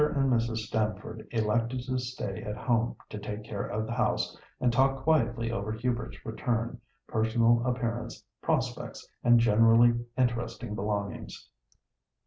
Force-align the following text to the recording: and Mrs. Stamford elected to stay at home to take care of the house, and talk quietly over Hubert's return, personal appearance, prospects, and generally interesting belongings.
and 0.15 0.31
Mrs. 0.31 0.57
Stamford 0.65 1.27
elected 1.29 1.81
to 1.83 1.99
stay 1.99 2.41
at 2.41 2.57
home 2.57 2.95
to 3.11 3.19
take 3.19 3.43
care 3.43 3.67
of 3.67 3.85
the 3.85 3.91
house, 3.91 4.35
and 4.59 4.73
talk 4.73 5.03
quietly 5.03 5.51
over 5.51 5.71
Hubert's 5.71 6.25
return, 6.25 6.81
personal 7.05 7.61
appearance, 7.67 8.23
prospects, 8.41 9.07
and 9.23 9.39
generally 9.39 9.93
interesting 10.17 10.73
belongings. 10.73 11.49